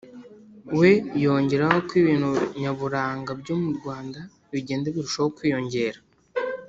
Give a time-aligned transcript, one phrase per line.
[0.79, 0.91] we
[1.23, 4.19] yongeraho ko ibintu nyaburanga byo mu Rwanda
[4.53, 5.99] bigenda birushaho kwiyongera